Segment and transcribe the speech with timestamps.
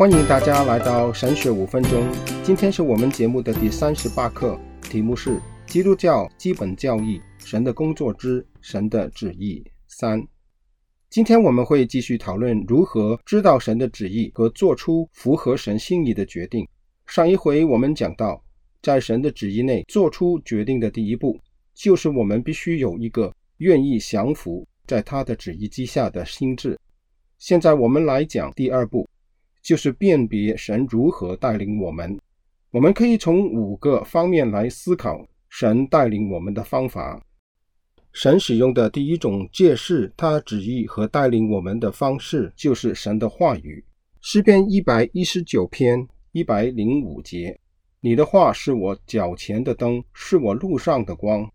[0.00, 2.10] 欢迎大家来到神学五分钟。
[2.42, 10.26] 今天是我们节目的第三十八课，题目是基督教基本教义：神的工作之神的旨意三。
[11.10, 16.66] 今天我们会继续讨论如何知道神的旨意和做出符合神心意的决定。
[17.06, 18.42] 上一回我们讲到，
[18.80, 21.38] 在神的旨意内做出决定的第一步，
[21.74, 26.80] 就是我们必须有一个愿意降服在他的旨意之下的心智。
[27.36, 29.06] 现在我们来讲第二步。
[29.62, 32.18] 就是辨别神如何带领我们。
[32.70, 37.20] 我们可以从五个方面来思考神带领我们的方法。
[38.12, 43.84] 神使用的第一种借势他旨意和带领我们的方式，就是神的话语。
[44.20, 47.58] 诗篇一百一十九篇一百零五节
[48.00, 51.48] ：“你的话是我脚前的灯，是我路上的光。”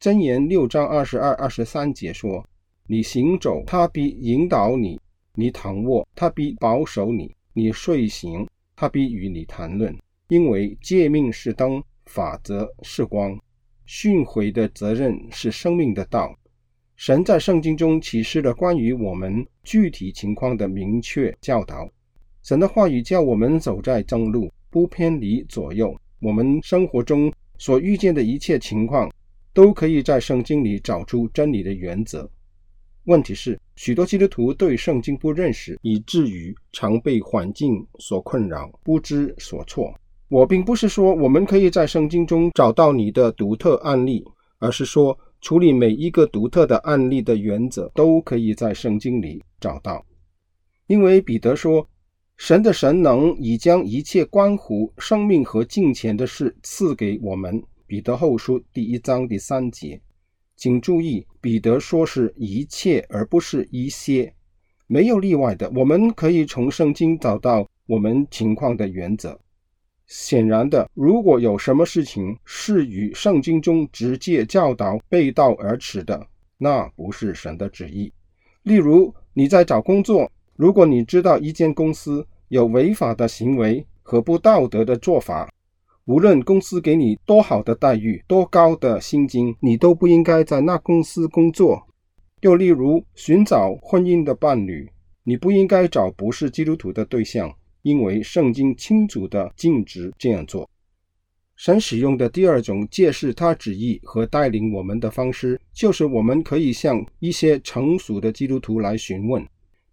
[0.00, 2.44] 箴言六章二十二、二十三节说
[2.88, 5.00] ：“你行走，他必引导你。”
[5.34, 8.46] 你躺卧，他必保守你；你睡醒，
[8.76, 9.96] 他必与你谈论。
[10.28, 13.38] 因为诫命是灯，法则是光，
[13.84, 16.34] 训诲的责任是生命的道。
[16.96, 21.88] 神在圣经中启示了关于我们具体情况的明确教导。
[22.42, 25.94] 神的话语叫我们走在正路，不偏离左右。
[26.20, 29.12] 我们生活中所遇见的一切情况，
[29.52, 32.30] 都可以在圣经里找出真理的原则。
[33.04, 39.94] 问题是，许多基督徒对圣经不认识，以至于常被环境所困扰，不知所措。
[40.28, 44.24] 我并不是说我们可以在圣经中找到你的独特案例，
[44.58, 50.04] 而是说处理每一个独特的案例的原则都可以在圣经里找到。
[50.86, 51.86] 因为彼得说，
[52.38, 57.62] 神的神能已将一切关乎生命和金钱的事赐给我们。
[57.86, 60.00] 彼得后书第一章第三节。
[60.56, 64.32] 请注意，彼得说是一切，而不是一些，
[64.86, 65.70] 没有例外的。
[65.74, 69.38] 我们可以从圣经找到我们情况的原则。
[70.06, 76.26] 显然的，如果有什么事情是与圣经中直接教导背道而驰的，
[76.58, 78.12] 那不是神的旨意。
[78.64, 85.50] 例如，你在找工作，如果你知道一间公司有违法的行为和不道德的做法，
[86.06, 91.86] 无论公司给你多好的待遇、多高的薪金，你都不应该在那公司工作。
[92.42, 94.86] 又例如，寻找婚姻的伴侣，
[95.22, 97.50] 你不应该找不是基督徒的对象，
[97.80, 100.68] 因为圣经清楚地禁止这样做。
[101.56, 109.42] 神使用的第二种揭示他旨意和带领我们的方式，就是我们可以向一些成熟的基督徒来询问。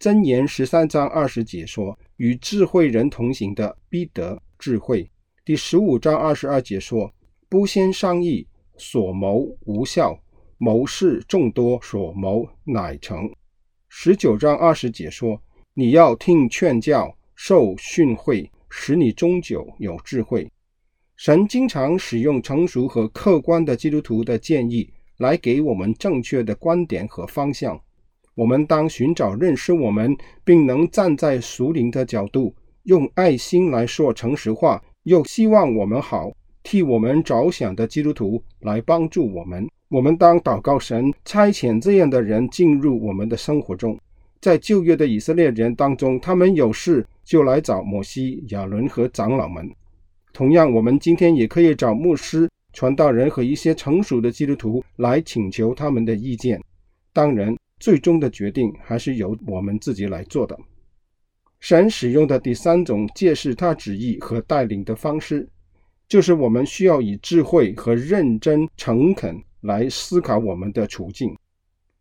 [0.00, 5.08] 箴言十三章二十节说：“与智慧人同行的，必得智慧。”
[5.42, 7.10] 第十五章二十二节说
[7.48, 8.46] ：“不先商议，
[8.76, 10.14] 所谋无效；
[10.58, 13.26] 谋士众多，所谋乃成。”
[13.88, 15.40] 十九章二十节说
[15.72, 20.46] ：“你要听劝教，受训诲，使你终久有智慧。”
[21.16, 27.80] 神经常使用成熟和客观的基督徒的建议，来给我们正确的观点和方向。
[28.34, 30.14] 我们当寻找认识我们，
[30.44, 34.82] 并能站在属灵的角度，用爱心来说诚实话。
[35.04, 36.30] 又希望我们好，
[36.62, 39.66] 替我们着想的基督徒来帮助我们。
[39.88, 43.98] 我们当祷告神差遣这样的人进入我们的生活中。
[44.40, 49.68] 在旧约的以色列人当中，他们有事就来找摩西、亚伦和长老们。
[50.32, 56.60] 同样，我们今天也可以找牧师、传道人和一些成熟的基督徒来请求他们的意见。
[57.12, 60.56] 当然，最终的决定还是由我们自己来做的。
[61.60, 65.48] 神使用的第三种揭示他旨意和带领的方式，
[66.08, 71.36] 就是我们需要以智慧和认真、诚恳来思考我们的处境。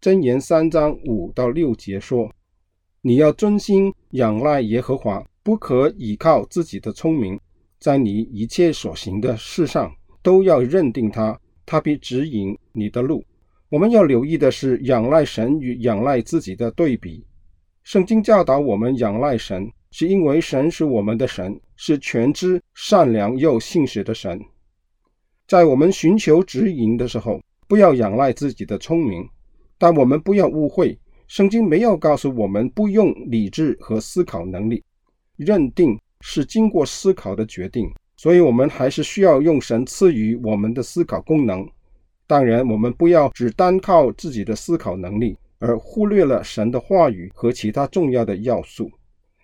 [0.00, 2.30] 箴言三章五到六节说
[3.00, 7.38] ：“你要专心仰赖耶和华，不可倚靠自己的聪明，
[7.78, 9.90] 在你一切所行的事上
[10.20, 13.24] 都要认定他，他必指引你的路。”
[13.70, 17.24] 我们要留意的是，仰赖神与仰赖自己的对比。
[17.84, 24.40] 圣经教导我们仰赖神，是因为神是我们的神，是全知、善良又信实的神。
[25.46, 27.38] 在我们寻求指引的时候，
[27.68, 29.28] 不要仰赖自己的聪明，
[29.76, 30.98] 但我们不要误会，
[31.28, 34.82] 圣经没有告诉我们不用理智和思考能力。
[35.36, 41.68] 认定是经过思考的决定，所以我们还是需要用神赐予我们的思考功能。
[42.26, 45.36] 当然，我们不要只单靠自己的思考能力。
[45.64, 48.90] 而忽略了神的话语和其他重要的要素。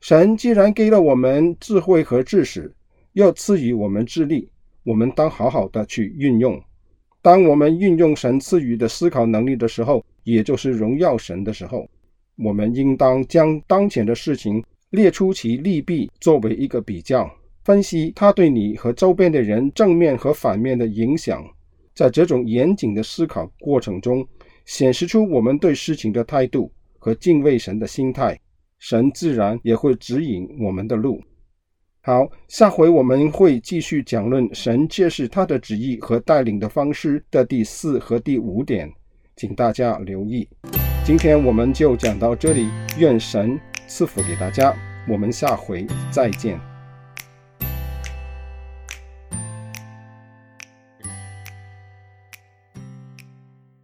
[0.00, 2.74] 神既然给了我们智慧和知识，
[3.12, 4.50] 又赐予我们智力，
[4.82, 6.60] 我们当好好的去运用。
[7.22, 11.88] 当我们运用神赐予的思考能力的时候，也就是荣耀神的时候，
[12.36, 17.30] 我们应当将当前的事情列出其利弊作为一个比较，
[17.64, 21.44] 分析它对你和周边的人正面和反面的影响。
[21.94, 24.24] 在这种严谨的思考过程中，
[24.68, 28.38] 显示出我们对事情的态度和敬畏神的心态，
[28.78, 31.18] 神自然也会指引我们的路。
[32.02, 38.92] 好，下回我们会继续讲论神揭示他的旨意和带领的方式的第四和第五点，
[39.36, 40.46] 请大家留意。
[41.02, 42.68] 今天我们就讲到这里，
[42.98, 44.76] 愿神赐福给大家，
[45.08, 46.77] 我们下回再见。